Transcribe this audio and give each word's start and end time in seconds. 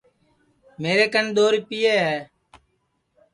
میرے 0.81 1.05
کن 1.13 1.25
دؔو 1.35 1.45
ریپئے 1.55 1.91
ہے 2.05 2.17